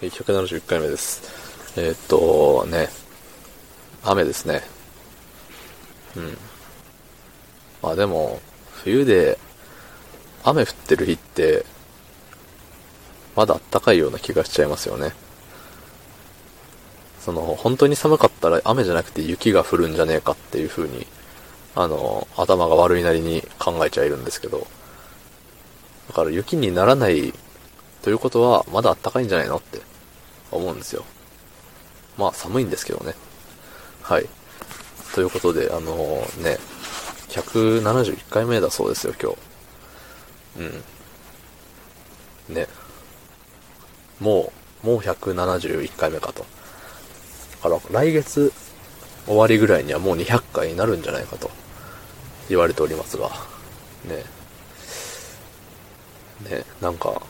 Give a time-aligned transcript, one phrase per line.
[0.00, 1.20] 171回目です。
[1.78, 2.88] えーっと、ね、
[4.02, 4.62] 雨ですね。
[6.16, 6.38] うん。
[7.82, 8.40] まあでも、
[8.82, 9.38] 冬で
[10.42, 11.66] 雨降ってる日って、
[13.36, 15.12] まだ暖かいような気がしちゃいますよね。
[17.20, 21.06] その、本当に寒かったら雨じゃなくて雪が降るんじゃねえかっていう風に、
[21.74, 24.66] あの、頭が悪いなりに考えちゃいるんですけど、
[26.08, 27.34] だから雪にならない
[28.00, 29.89] ということは、まだ暖かいんじゃないのって
[30.50, 31.04] 思うんですよ。
[32.18, 33.14] まあ寒いんですけどね。
[34.02, 34.26] はい。
[35.14, 35.96] ということで、あの
[36.42, 36.58] ね、
[37.28, 39.38] 171回目だそうですよ、今日。
[42.48, 42.54] うん。
[42.54, 42.66] ね。
[44.18, 44.52] も
[44.84, 46.44] う、もう171回目かと。
[47.62, 48.52] だから、来月
[49.26, 51.50] 終わりぐらいにはもう200回になるんじゃないかと
[52.48, 53.30] 言われておりますが。
[54.04, 54.24] ね。
[56.48, 57.22] ね、なんか、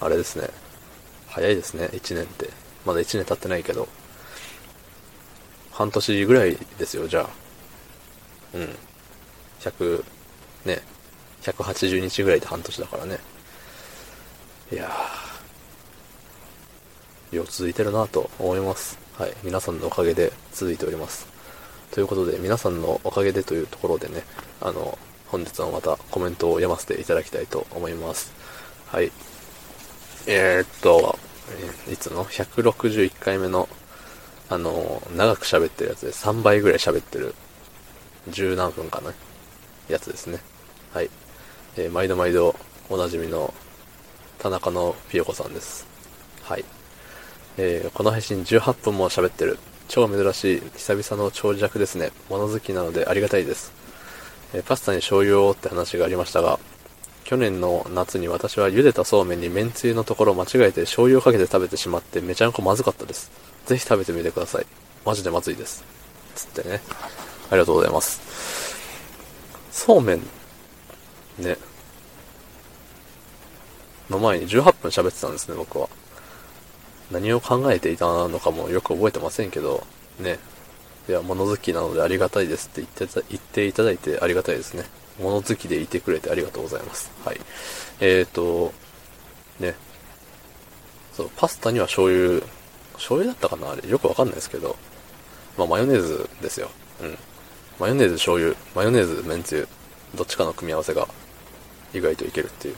[0.00, 0.48] あれですね。
[1.28, 2.63] 早いですね、1年って。
[2.84, 3.88] まだ1年経ってないけど。
[5.72, 7.28] 半年ぐらいですよ、じゃあ。
[8.54, 8.76] うん。
[9.60, 10.04] 100、
[10.66, 10.80] ね、
[11.42, 13.18] 180日ぐらいで半年だからね。
[14.72, 18.98] いやー、よう続いてるなと思います。
[19.18, 19.34] はい。
[19.42, 21.26] 皆さんのおかげで続いております。
[21.90, 24.22] ということで、皆さんのおかげでというところでね、
[24.60, 24.96] あの、
[25.26, 28.32] 本日はまたコメントを読ませていただきたいと思います。
[28.86, 29.10] はい。
[30.26, 31.18] えー、っと、
[31.88, 33.68] えいつの ?161 回目の、
[34.48, 37.34] あの、長く喋ってるやつで3倍ぐらい喋ってる、
[38.28, 39.12] 十何分かな、
[39.88, 40.40] やつですね。
[40.92, 41.10] はい。
[41.76, 42.54] えー毎度毎度
[42.88, 43.52] おなじみの
[44.38, 45.86] 田中のピヨコさんです。
[46.42, 46.64] はい。
[47.58, 49.58] えーこの配信18分も喋ってる。
[49.88, 52.10] 超珍しい、久々の長尺ですね。
[52.30, 53.72] 物好きなのでありがたいです。
[54.54, 56.58] えーパスタに醤油をって話がありましたが、
[57.24, 63.30] 去年の夏に私は茹でたそうめんに麺つゆのところを間違えて醤油をかけて食べてしまってめちゃんこまずかったです。
[63.66, 64.66] ぜひ食べてみてください。
[65.04, 65.84] マジでまずいです。
[66.34, 66.80] つってね。
[67.50, 68.20] ありがとうございます。
[69.70, 70.20] そうめん、
[71.38, 71.56] ね。
[74.10, 75.88] の前に18分喋ってたんですね、僕は。
[77.10, 79.86] 何を考えていたのかもよく覚えてませんけど、
[80.20, 80.38] ね。
[81.08, 84.84] いや、物好きなのでありがたいですって言って言っていただいてありがたいですね。
[85.20, 87.10] 物好きでいてくれてありがとうございます。
[87.24, 87.40] はい。
[88.00, 88.72] えーと、
[89.60, 89.74] ね。
[91.12, 92.40] そう、パスタには醤油、
[92.94, 93.72] 醤油だったかな？
[93.72, 93.88] あれ。
[93.88, 94.76] よくわかんないですけど。
[95.56, 96.68] まあ、マヨネーズですよ。
[97.00, 97.18] うん。
[97.78, 99.68] マヨネーズ醤油、マヨネーズ麺つゆ、
[100.16, 101.06] どっちかの組み合わせが
[101.92, 102.76] 意外といけるっていう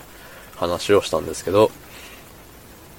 [0.57, 1.71] 話をしたんですけど、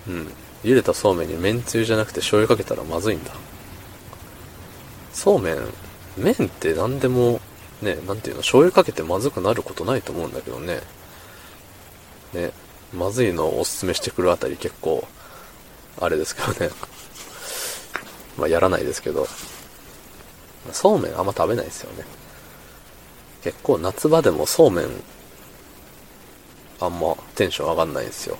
[0.08, 0.32] うん。
[0.64, 3.32] 茹でたそうめんに麺つゆじゃなくて醤油かけたらまずいんだ。
[5.18, 5.58] そうめん、
[6.16, 7.42] 麺って何でも、
[7.82, 10.80] ね、なんていうの、醤油かけてまずくなることないと思うんだけどね。
[12.34, 12.52] ね、
[12.94, 15.08] まずいのをおすすめしてくるあたり結構、
[16.00, 16.70] あれですけどね。
[18.38, 19.28] まあ、やらないですけど。
[20.72, 22.06] そうめんあんま食べないですよね。
[23.44, 24.88] 結構夏場でもそうめん、
[26.80, 28.38] あんまテンション上がんないんですよ。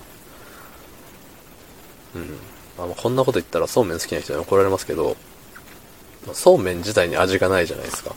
[2.14, 2.38] うん。
[2.78, 5.16] あこんなこと言ったらそうめん好きな人に怒られますけど、
[6.32, 8.14] そうめん自体に味がないじゃないですか。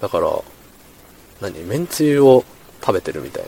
[0.00, 0.42] だから、
[1.40, 1.62] 何？
[1.64, 2.44] めんつゆを
[2.80, 3.44] 食べてるみたい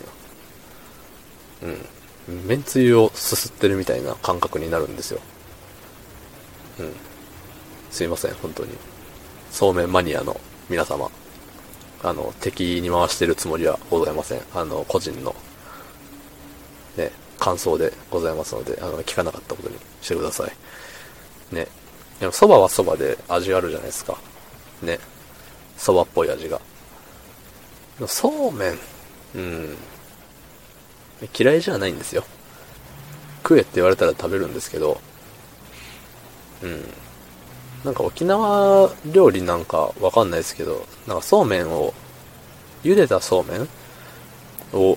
[1.63, 1.69] な。
[1.69, 2.47] うん。
[2.47, 5.21] めんつゆをすすってるみたいな感覚になるんですよ。
[6.81, 6.93] うん。
[7.91, 8.71] すいません、本当に。
[9.51, 11.11] そうめんマニアの皆様。
[12.03, 14.43] あの、敵に回してるつもりはございません。
[14.55, 15.35] あの、個人の、
[16.97, 21.55] ね、感想でございますので、あの、聞かなかったことにしてください。
[21.55, 21.67] ね。
[22.21, 24.17] でも、蕎麦は蕎麦で味あるじゃないですか。
[24.83, 24.99] ね。
[25.77, 26.61] 蕎麦っぽい味が。
[28.07, 28.79] そうめん、
[29.35, 29.77] うん。
[31.37, 32.25] 嫌いじゃないんですよ。
[33.43, 35.01] 食えって言われたら食べるんですけど、
[36.63, 36.83] うん。
[37.85, 41.93] なんか沖縄料理なんかわかんないですけど、なんかそうめんを、
[42.83, 43.69] 茹でたそうめん
[44.73, 44.97] を、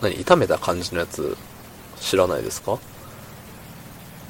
[0.00, 1.36] 何、炒めた感じのやつ、
[2.00, 2.78] 知らないですか？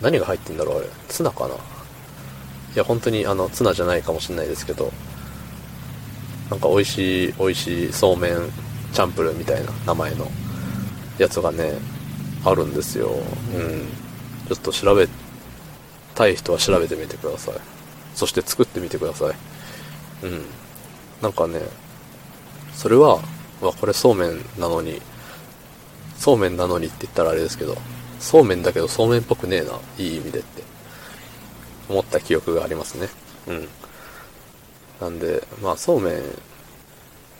[0.00, 0.88] 何が入ってんだろうあれ。
[1.08, 1.55] ツナかな？
[2.78, 4.92] いや、本当にあの、ツナじゃないかもしれないですけど、
[6.48, 8.34] なんか美味しい、美味しいそうめん
[8.92, 10.28] チャンプルみたいな名前の
[11.19, 11.72] やつがね、
[12.44, 13.08] あるんですよ。
[13.52, 13.88] うん。
[14.46, 15.08] ちょっと調べ
[16.14, 17.54] たい人は調べてみてください。
[18.14, 19.34] そして作ってみてください。
[20.22, 20.44] うん。
[21.20, 21.58] なんかね、
[22.74, 23.16] それは、
[23.60, 25.02] わ、これそうめんなのに、
[26.16, 27.76] そうめんなのにって言ったらあれですけど、
[28.20, 30.62] そうめんだけどそうめんっぽくねえな、いい意味でって、
[31.88, 33.08] 思った記憶がありますね。
[33.46, 33.69] うん。
[35.00, 36.23] なんで、まあそうめん、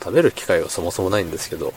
[0.01, 1.73] 食べる機会はそもそもないんですけど、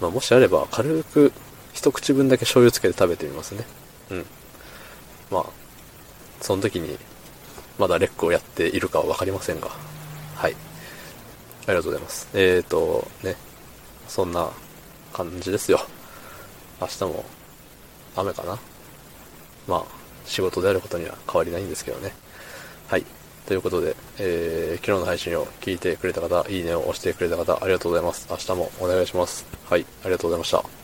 [0.00, 1.32] まあもしあれば軽く
[1.72, 3.64] 一口分だけ醤油つけて食べてみますね。
[4.10, 4.26] うん。
[5.30, 5.46] まあ、
[6.40, 6.98] その時に、
[7.78, 9.68] まだレックをやっているかはわかりませんが、
[10.34, 10.52] はい。
[10.52, 12.28] ありがとうございます。
[12.34, 13.36] えーと、ね、
[14.08, 14.50] そんな
[15.12, 15.80] 感じですよ。
[16.80, 17.24] 明日も
[18.16, 18.58] 雨かな
[19.68, 22.12] まあ、仕事であることには変わりないんですけどね。
[22.88, 23.04] はい。
[23.46, 28.28] ということで、えー、昨日の配信を聞いてくれた方、いいねを押してくれた方、ありがとうございます。
[28.30, 29.46] 明日もお願いします。
[29.68, 30.79] はい、ありがとうございました。